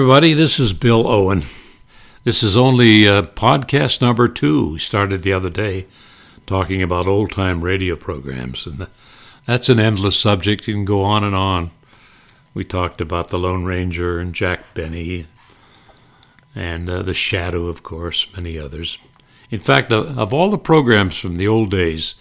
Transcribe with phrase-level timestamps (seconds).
[0.00, 0.32] everybody.
[0.32, 1.44] This is Bill Owen.
[2.24, 4.68] This is only uh, podcast number two.
[4.72, 5.88] We started the other day
[6.46, 8.86] talking about old time radio programs, and
[9.44, 10.66] that's an endless subject.
[10.66, 11.70] You can go on and on.
[12.54, 15.26] We talked about the Lone Ranger and Jack Benny,
[16.54, 18.96] and uh, the Shadow, of course, many others.
[19.50, 22.14] In fact, uh, of all the programs from the old days,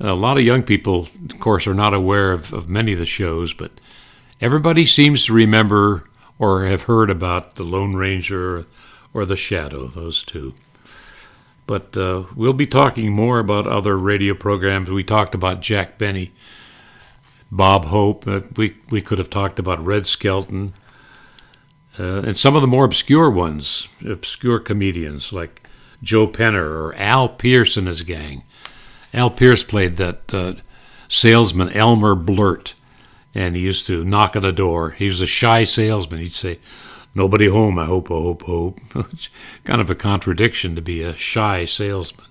[0.00, 3.04] a lot of young people, of course, are not aware of, of many of the
[3.04, 3.70] shows, but
[4.40, 6.04] everybody seems to remember
[6.42, 8.66] or have heard about the Lone Ranger
[9.14, 10.54] or the Shadow, those two.
[11.68, 14.90] But uh, we'll be talking more about other radio programs.
[14.90, 16.32] We talked about Jack Benny,
[17.52, 18.26] Bob Hope.
[18.26, 20.72] Uh, we we could have talked about Red Skelton,
[21.96, 25.62] uh, and some of the more obscure ones, obscure comedians like
[26.02, 28.42] Joe Penner or Al Pearce and his gang.
[29.14, 30.54] Al Pearce played that uh,
[31.06, 32.74] salesman Elmer Blurt
[33.34, 34.90] and he used to knock on the door.
[34.90, 36.20] He was a shy salesman.
[36.20, 36.58] He'd say,
[37.14, 37.78] "Nobody home.
[37.78, 38.10] I hope.
[38.10, 38.42] I hope.
[38.44, 38.80] I hope."
[39.12, 39.28] it's
[39.64, 42.26] kind of a contradiction to be a shy salesman.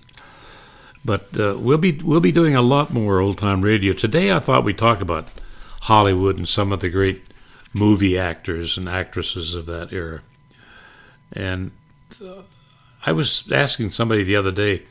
[1.04, 4.30] But uh, we'll be we'll be doing a lot more old time radio today.
[4.32, 5.28] I thought we'd talk about
[5.82, 7.22] Hollywood and some of the great
[7.72, 10.22] movie actors and actresses of that era.
[11.32, 11.72] And
[12.24, 12.42] uh,
[13.04, 14.82] I was asking somebody the other day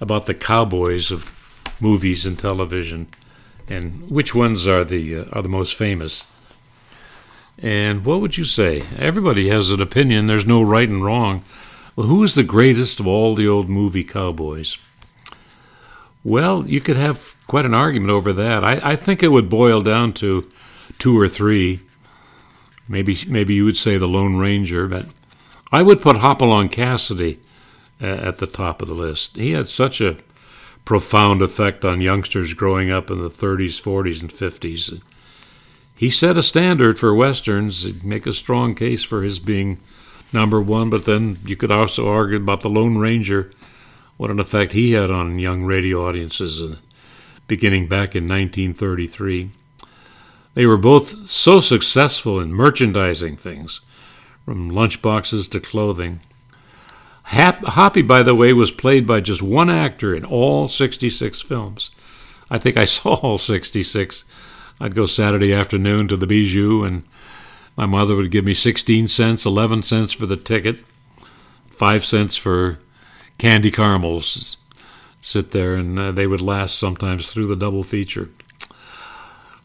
[0.00, 1.32] about the cowboys of
[1.80, 3.08] movies and television
[3.68, 6.26] and which ones are the uh, are the most famous.
[7.58, 8.82] And what would you say?
[8.98, 10.26] Everybody has an opinion.
[10.26, 11.42] There's no right and wrong.
[11.94, 14.76] Well, who is the greatest of all the old movie cowboys?
[16.22, 18.62] Well, you could have quite an argument over that.
[18.62, 20.50] I, I think it would boil down to
[20.98, 21.80] two or three.
[22.88, 25.06] Maybe maybe you would say the Lone Ranger, but
[25.72, 27.40] I would put Hopalong Cassidy
[28.00, 29.36] uh, at the top of the list.
[29.36, 30.18] He had such a
[30.86, 35.02] profound effect on youngsters growing up in the 30s, 40s, and 50s.
[35.94, 37.82] He set a standard for westerns.
[37.82, 39.80] He'd make a strong case for his being
[40.32, 43.50] number one, but then you could also argue about the Lone Ranger,
[44.16, 46.76] what an effect he had on young radio audiences, uh,
[47.48, 49.50] beginning back in 1933.
[50.54, 53.80] They were both so successful in merchandising things,
[54.44, 56.20] from lunchboxes to clothing.
[57.26, 61.90] Hoppy, by the way, was played by just one actor in all 66 films.
[62.48, 64.24] I think I saw all 66.
[64.80, 67.02] I'd go Saturday afternoon to the Bijou, and
[67.76, 70.84] my mother would give me 16 cents, 11 cents for the ticket,
[71.70, 72.78] 5 cents for
[73.38, 74.58] candy caramels.
[75.20, 78.30] Sit there, and uh, they would last sometimes through the double feature.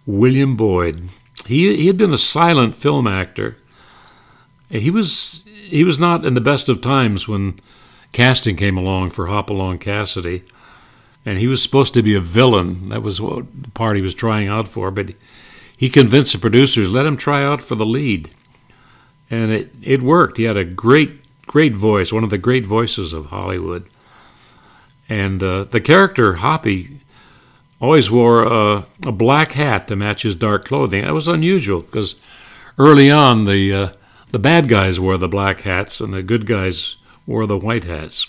[0.08, 1.10] William Boyd.
[1.46, 3.58] He, he had been a silent film actor.
[4.72, 7.60] He was he was not in the best of times when
[8.12, 10.44] casting came along for Hopalong Cassidy,
[11.26, 12.90] and he was supposed to be a villain.
[12.90, 15.14] That was what the part he was trying out for, but
[15.78, 18.34] he convinced the producers let him try out for the lead,
[19.30, 20.38] and it it worked.
[20.38, 23.90] He had a great great voice, one of the great voices of Hollywood,
[25.10, 27.02] and uh, the character Hoppy
[27.82, 31.04] always wore a, a, black hat to match his dark clothing.
[31.04, 32.16] That was unusual because
[32.78, 33.90] early on the uh,
[34.32, 36.96] the bad guys wore the black hats and the good guys
[37.28, 38.28] wore the white hats.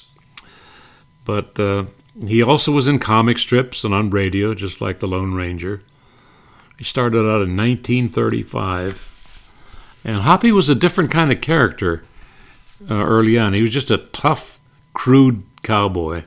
[1.25, 1.85] But uh,
[2.27, 5.83] he also was in comic strips and on radio, just like the Lone Ranger.
[6.77, 9.11] He started out in 1935.
[10.05, 12.05] And Hoppy was a different kind of character
[12.91, 13.55] uh, early on.
[13.55, 14.61] He was just a tough,
[14.95, 16.25] crude cowboy.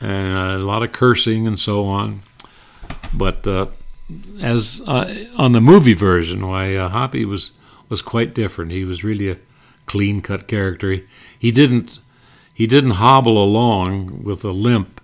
[0.00, 2.22] And a lot of cursing and so on.
[3.12, 3.66] But uh,
[4.40, 7.52] as uh, on the movie version, why uh, Hoppy was
[7.88, 8.72] was quite different.
[8.72, 9.38] He was really a
[9.86, 11.00] clean cut character.
[11.38, 11.98] He didn't
[12.52, 15.00] he didn't hobble along with a limp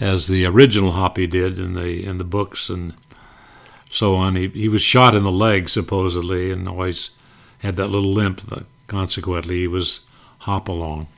[0.00, 2.94] as the original Hoppy did in the in the books and
[3.90, 4.36] so on.
[4.36, 7.10] He he was shot in the leg supposedly and always
[7.60, 8.40] had that little limp.
[8.86, 10.00] Consequently, he was
[10.40, 11.08] hop along.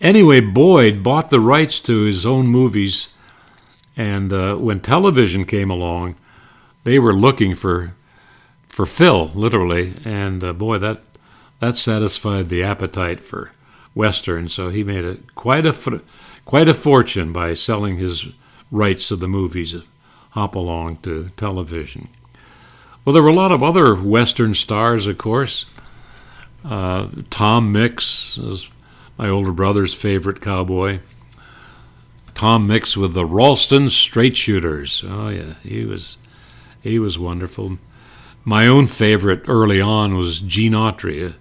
[0.00, 3.08] Anyway, Boyd bought the rights to his own movies,
[3.96, 6.16] and uh, when television came along,
[6.84, 7.94] they were looking for
[8.74, 9.94] for fill, literally.
[10.04, 11.04] And uh, boy, that
[11.60, 13.52] that satisfied the appetite for
[13.94, 14.48] western.
[14.48, 16.02] So he made a quite a
[16.44, 18.26] quite a fortune by selling his
[18.72, 19.76] rights to the movies
[20.30, 22.08] Hopalong to television.
[23.04, 25.66] Well, there were a lot of other western stars, of course.
[26.64, 28.68] Uh, Tom Mix was
[29.16, 30.98] my older brother's favorite cowboy.
[32.34, 35.04] Tom Mix with the Ralston Straight Shooters.
[35.06, 36.18] Oh yeah, he was
[36.82, 37.78] he was wonderful.
[38.44, 41.34] My own favorite early on was Gene Autry,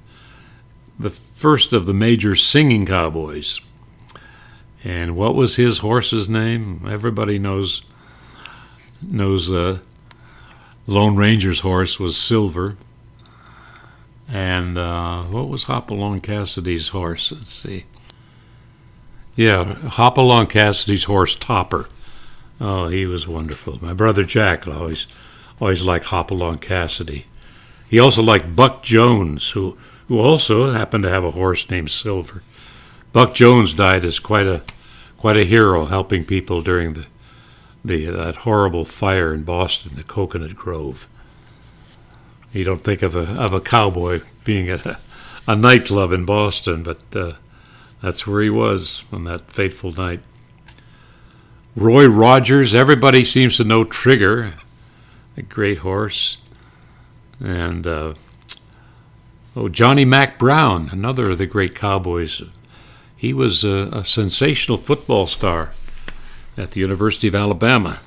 [0.98, 3.60] the first of the major singing cowboys.
[4.84, 6.86] And what was his horse's name?
[6.88, 7.82] Everybody knows
[9.02, 9.80] knows uh,
[10.88, 12.78] Lone Ranger's horse was Silver.
[14.30, 17.32] And uh, what was Hopalong Cassidy's horse?
[17.32, 17.86] Let's see.
[19.36, 21.90] Yeah, Hopalong Cassidy's horse, Topper.
[22.62, 23.84] Oh, he was wonderful.
[23.84, 25.08] My brother Jack always,
[25.60, 27.26] always liked Hopalong Cassidy.
[27.90, 29.78] He also liked Buck Jones, who,
[30.08, 32.42] who also happened to have a horse named Silver.
[33.12, 34.64] Buck Jones died as quite a,
[35.18, 37.06] quite a hero, helping people during the,
[37.86, 41.08] the that horrible fire in Boston, the Cocoanut Grove.
[42.52, 45.00] You don't think of a of a cowboy being at a,
[45.48, 47.34] a nightclub in Boston, but uh,
[48.02, 50.22] that's where he was on that fateful night.
[51.76, 54.54] Roy Rogers, everybody seems to know Trigger,
[55.38, 56.38] a great horse.
[57.40, 58.14] And uh,
[59.56, 62.42] oh, Johnny Mack Brown, another of the great cowboys.
[63.16, 65.72] He was a, a sensational football star
[66.58, 68.00] at the University of Alabama.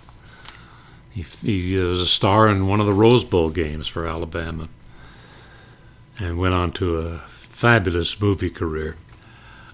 [1.10, 4.68] He, he was a star in one of the Rose Bowl games for Alabama
[6.18, 8.96] and went on to a fabulous movie career.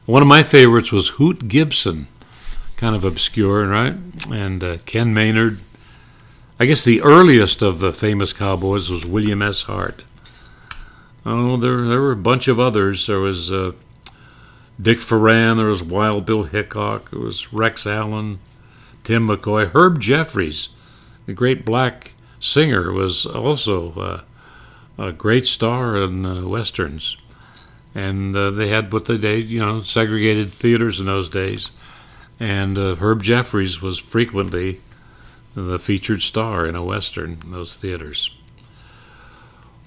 [0.06, 2.08] One of my favorites was Hoot Gibson,
[2.76, 3.94] kind of obscure, right?
[4.30, 5.58] And uh, Ken Maynard.
[6.62, 9.62] I guess the earliest of the famous cowboys was William S.
[9.62, 10.04] Hart.
[11.26, 13.08] Oh, there there were a bunch of others.
[13.08, 13.72] There was uh,
[14.80, 15.56] Dick Foran.
[15.56, 17.10] There was Wild Bill Hickok.
[17.10, 18.38] There was Rex Allen,
[19.02, 20.68] Tim McCoy, Herb Jeffries
[21.26, 24.20] the great black singer, was also uh,
[25.04, 27.16] a great star in uh, westerns.
[27.92, 31.72] And uh, they had what they did, you know, segregated theaters in those days.
[32.38, 34.80] And uh, Herb Jeffries was frequently
[35.54, 38.30] the featured star in a western in those theaters.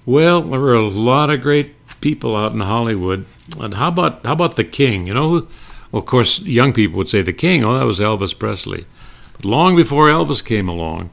[0.04, 3.26] Well, there were a lot of great people out in Hollywood.
[3.58, 5.06] And how about how about the King?
[5.06, 5.48] You know,
[5.92, 7.64] of course, young people would say the King.
[7.64, 8.86] Oh, that was Elvis Presley.
[9.32, 11.10] But long before Elvis came along,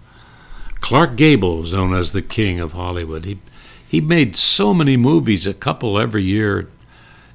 [0.80, 3.26] Clark Gable was known as the king of Hollywood.
[3.26, 3.40] He
[3.88, 6.68] he made so many movies, a couple every year,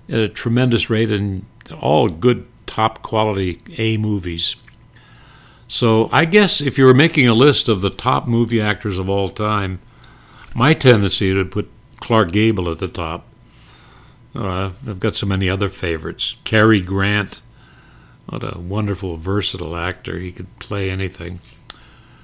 [0.09, 1.45] at a tremendous rate, and
[1.81, 4.57] all good, top quality A movies.
[5.69, 9.09] So I guess if you were making a list of the top movie actors of
[9.09, 9.81] all time,
[10.55, 11.71] my tendency would put
[12.01, 13.27] Clark Gable at the top.
[14.35, 16.37] Uh, I've got so many other favorites.
[16.45, 17.43] Cary Grant,
[18.27, 20.19] what a wonderful, versatile actor.
[20.19, 21.41] He could play anything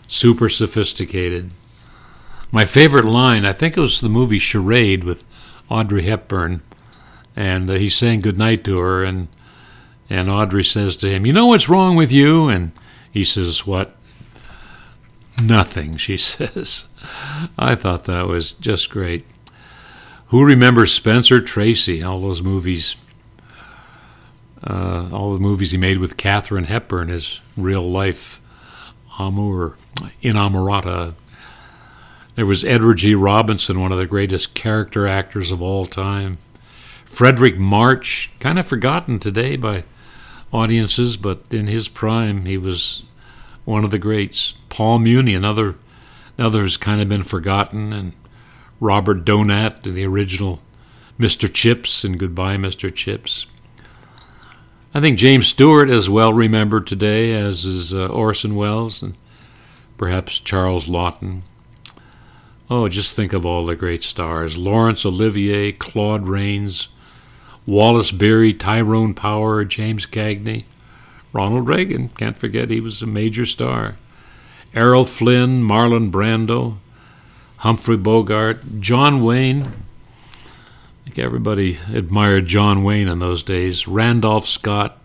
[0.06, 1.50] super sophisticated.
[2.50, 5.24] My favorite line, I think it was the movie Charade with
[5.68, 6.62] Audrey Hepburn,
[7.34, 9.28] and uh, he's saying goodnight to her, and
[10.08, 12.72] and Audrey says to him, "You know what's wrong with you?" And
[13.14, 13.96] he says, "What?"
[15.40, 16.86] Nothing, she says.
[17.56, 19.24] I thought that was just great.
[20.28, 22.02] Who remembers Spencer Tracy?
[22.02, 22.96] All those movies,
[24.64, 28.40] uh, all the movies he made with Katharine Hepburn, his real life
[29.18, 29.76] amour
[30.20, 31.14] in Amorata.
[32.34, 33.14] There was Edward G.
[33.14, 36.38] Robinson, one of the greatest character actors of all time.
[37.06, 39.84] Fredric March, kind of forgotten today by
[40.52, 43.04] audiences, but in his prime, he was
[43.64, 44.54] one of the greats.
[44.68, 45.76] Paul Muni, another,
[46.38, 48.12] another who's kind of been forgotten, and
[48.80, 50.60] Robert Donat, the original
[51.18, 51.52] Mr.
[51.52, 52.92] Chips and Goodbye, Mr.
[52.92, 53.46] Chips.
[54.92, 59.16] I think James Stewart is well remembered today, as is uh, Orson Welles and
[59.96, 61.42] perhaps Charles Laughton.
[62.70, 66.88] Oh, just think of all the great stars Laurence Olivier, Claude Rains,
[67.66, 70.64] Wallace Beery, Tyrone Power, James Cagney,
[71.32, 73.96] Ronald Reagan, can't forget he was a major star,
[74.74, 76.76] Errol Flynn, Marlon Brando,
[77.58, 79.62] Humphrey Bogart, John Wayne.
[79.62, 83.88] I think everybody admired John Wayne in those days.
[83.88, 84.98] Randolph Scott,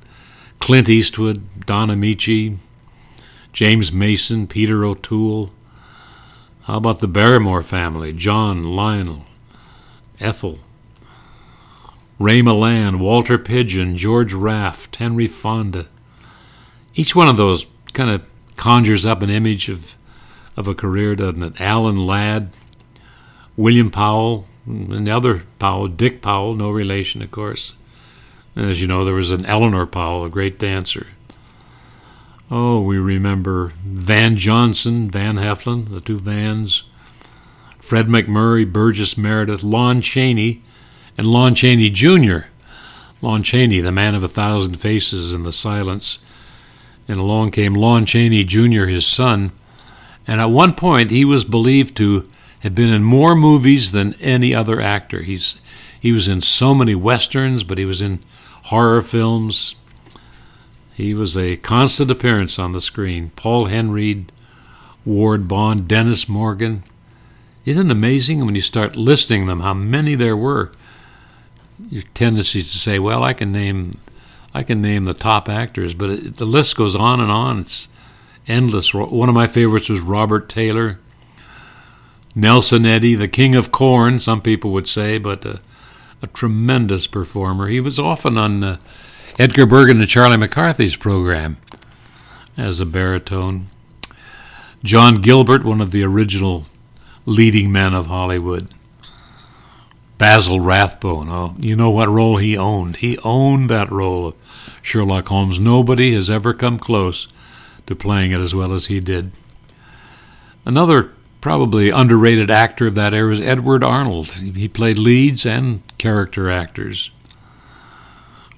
[0.59, 2.57] Clint Eastwood, Don Ameche,
[3.53, 5.51] James Mason, Peter O'Toole.
[6.63, 8.11] How about the Barrymore family?
[8.11, 9.25] John, Lionel,
[10.19, 10.59] Ethel,
[12.19, 15.87] Ray Milland, Walter Pidgeon, George Raft, Henry Fonda.
[16.93, 18.21] Each one of those kind of
[18.57, 19.95] conjures up an image of
[20.57, 21.61] of a career, doesn't it?
[21.61, 22.49] Alan Ladd,
[23.55, 27.73] William Powell, and the other Powell, Dick Powell, no relation, of course.
[28.57, 31.07] And as you know, there was an Eleanor Powell, a great dancer.
[32.51, 36.83] Oh, we remember Van Johnson, Van Heflin, the two Vans,
[37.77, 40.61] Fred MacMurray, Burgess Meredith, Lon Chaney,
[41.17, 42.47] and Lon Chaney Jr.
[43.21, 46.19] Lon Chaney, the man of a thousand faces in the silents.
[47.07, 49.51] And along came Lon Chaney Jr., his son.
[50.27, 54.53] And at one point, he was believed to have been in more movies than any
[54.53, 55.23] other actor.
[55.23, 55.57] He's
[55.99, 58.19] he was in so many westerns, but he was in
[58.63, 59.75] horror films,
[60.99, 63.31] he was a constant appearance on the screen.
[63.37, 64.25] Paul Henreid,
[65.05, 66.83] Ward Bond, Dennis Morgan,
[67.63, 70.73] Isn't it amazing when you start listing them how many there were?
[71.89, 73.93] Your tendency to say, "Well, I can name,
[74.53, 77.59] I can name the top actors," but it, the list goes on and on.
[77.59, 77.87] It's
[78.47, 78.93] endless.
[78.93, 80.99] One of my favorites was Robert Taylor,
[82.35, 84.19] Nelson Eddy, the King of Corn.
[84.19, 85.61] Some people would say, but a,
[86.21, 87.67] a tremendous performer.
[87.67, 88.77] He was often on uh,
[89.37, 91.57] Edgar Bergen and Charlie McCarthy's program
[92.57, 93.69] as a baritone.
[94.83, 96.65] John Gilbert, one of the original
[97.25, 98.73] leading men of Hollywood.
[100.19, 102.97] Basil Rathbone, oh, you know what role he owned.
[102.97, 104.35] He owned that role of
[104.83, 105.59] Sherlock Holmes.
[105.59, 107.27] Nobody has ever come close
[107.87, 109.31] to playing it as well as he did.
[110.65, 114.33] Another probably underrated actor of that era is Edward Arnold.
[114.33, 117.09] He played leads and character actors.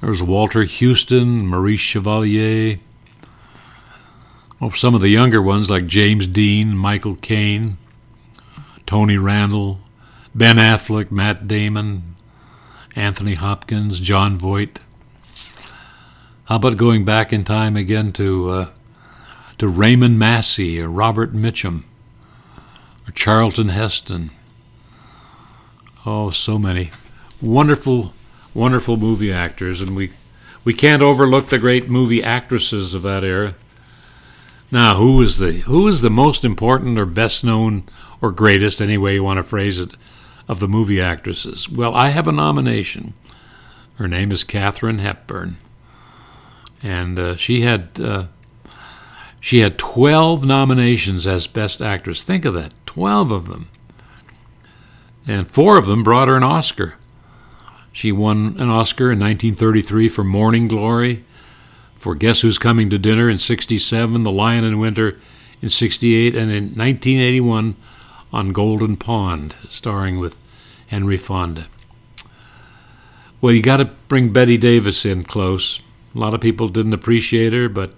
[0.02, 2.80] There was Walter Huston, Maurice Chevalier,
[4.62, 7.78] well, some of the younger ones like James Dean, Michael Caine,
[8.86, 9.80] Tony Randall,
[10.34, 12.16] Ben Affleck, Matt Damon,
[12.96, 14.80] Anthony Hopkins, Jon Voight.
[16.46, 18.70] How about going back in time again to uh,
[19.58, 21.84] to Raymond Massey or Robert Mitchum
[23.08, 24.32] or Charlton Heston?
[26.06, 26.92] Oh, so many
[27.42, 28.14] wonderful,
[28.54, 30.12] wonderful movie actors, and we
[30.64, 33.56] we can't overlook the great movie actresses of that era.
[34.72, 37.84] Now, who is the who is the most important or best known
[38.22, 39.92] or greatest, any way you want to phrase it,
[40.48, 41.70] of the movie actresses?
[41.70, 43.14] Well, I have a nomination.
[43.96, 45.58] Her name is Katharine Hepburn,
[46.82, 48.26] and uh, she had uh,
[49.40, 52.24] she had twelve nominations as best actress.
[52.24, 53.70] Think of that, twelve of them,
[55.28, 56.96] and four of them brought her an Oscar.
[57.92, 61.26] She won an Oscar in 1933 for Morning Glory
[61.96, 65.20] for Guess Who's Coming to Dinner in 67, The Lion in Winter
[65.62, 67.76] in 68, and in 1981
[68.32, 70.40] on Golden Pond, starring with
[70.88, 71.68] Henry Fonda.
[73.40, 75.80] Well, you got to bring Bette Davis in close.
[76.16, 77.94] A lot of people didn't appreciate her, but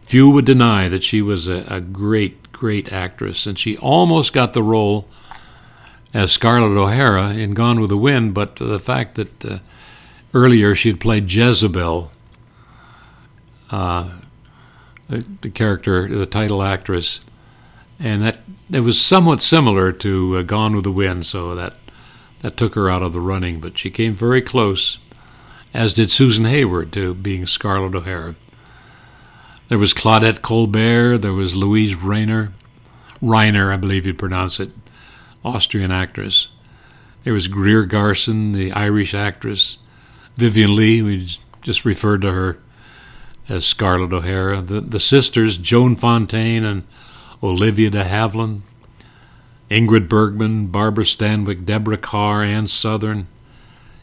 [0.00, 4.52] few would deny that she was a, a great, great actress, and she almost got
[4.52, 5.08] the role
[6.14, 9.58] as Scarlett O'Hara in Gone with the Wind, but the fact that uh,
[10.32, 12.12] earlier she had played Jezebel
[13.70, 14.10] uh,
[15.08, 17.20] the, the, character, the title actress,
[17.98, 18.38] and that
[18.70, 21.74] it was somewhat similar to uh, Gone with the Wind, so that
[22.42, 23.60] that took her out of the running.
[23.60, 24.98] But she came very close,
[25.72, 28.34] as did Susan Hayward to being Scarlett O'Hara.
[29.68, 31.18] There was Claudette Colbert.
[31.18, 32.52] There was Louise Rainer,
[33.20, 34.70] Reiner, I believe you'd pronounce it,
[35.44, 36.48] Austrian actress.
[37.24, 39.78] There was Greer Garson, the Irish actress.
[40.36, 42.58] Vivien Leigh, we just referred to her
[43.48, 46.84] as Scarlett O'Hara, the, the sisters Joan Fontaine and
[47.42, 48.62] Olivia de Havilland,
[49.70, 53.26] Ingrid Bergman, Barbara Stanwyck, Deborah Kerr, Ann Sothern.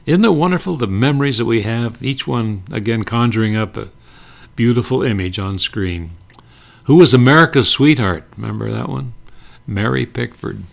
[0.05, 3.89] Isn't it wonderful the memories that we have, each one again conjuring up a
[4.55, 6.11] beautiful image on screen?
[6.85, 8.25] Who was America's sweetheart?
[8.35, 9.13] Remember that one?
[9.65, 10.63] Mary Pickford.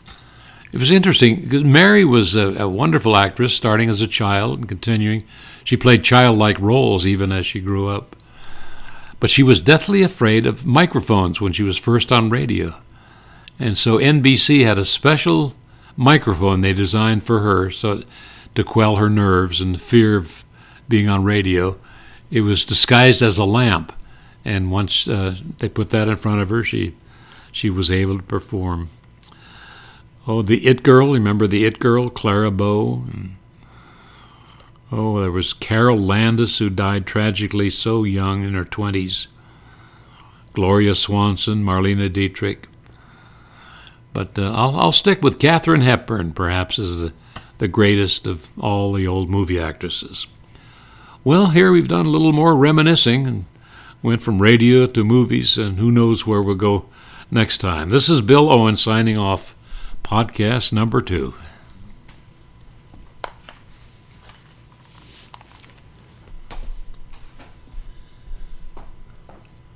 [0.72, 4.68] It was interesting because Mary was a, a, wonderful actress, starting as a child and
[4.68, 5.24] continuing.
[5.64, 8.16] She played childlike roles even as she grew up.
[9.20, 12.74] But she was deathly afraid of microphones when she was first on radio.
[13.58, 15.54] And so NBC had a special
[15.96, 18.02] microphone they designed for her so
[18.54, 20.44] to quell her nerves and fear of
[20.88, 21.78] being on radio.
[22.30, 23.92] It was disguised as a lamp,
[24.44, 26.94] and once uh, they put that in front of her, she
[27.52, 28.88] she was able to perform.
[30.26, 31.12] Oh, the It Girl!
[31.12, 33.04] Remember the It Girl, Clara Bow?
[33.12, 33.36] And
[34.92, 39.28] Oh, there was Carole Landis, who died tragically so young in her 20s.
[40.52, 42.66] Gloria Swanson, Marlene Dietrich.
[44.12, 47.12] But uh, I'll, I'll stick with Katharine Hepburn, perhaps, as the,
[47.58, 50.26] the greatest of all the old movie actresses.
[51.22, 53.44] Well, here we've done a little more reminiscing and
[54.02, 56.86] went from radio to movies, and who knows where we'll go
[57.30, 57.90] next time.
[57.90, 59.54] This is Bill Owen signing off,
[60.02, 61.34] podcast number two.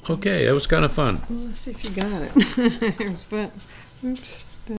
[0.08, 1.22] Okay, that was kind of fun.
[1.30, 3.52] Well, let's see if you got it.
[4.04, 4.44] oops.